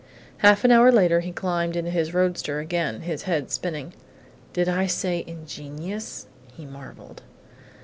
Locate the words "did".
4.51-4.67